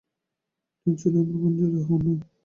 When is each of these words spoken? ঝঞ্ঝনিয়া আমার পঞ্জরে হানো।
ঝঞ্ঝনিয়া 0.87 1.21
আমার 1.23 1.37
পঞ্জরে 1.41 1.79
হানো। 1.87 2.13